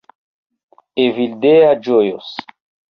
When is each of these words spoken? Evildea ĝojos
Evildea 1.03 1.71
ĝojos 1.89 2.35